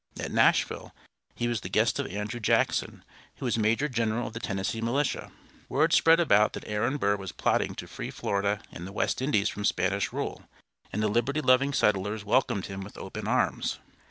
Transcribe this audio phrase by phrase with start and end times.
[0.19, 0.95] At Nashville
[1.35, 3.05] he was the guest of Andrew Jackson,
[3.35, 5.31] who was major general of the Tennessee militia.
[5.69, 9.47] Word spread about that Aaron Burr was plotting to free Florida and the West Indies
[9.49, 10.49] from Spanish rule,
[10.91, 13.77] and the liberty loving settlers welcomed him with open arms.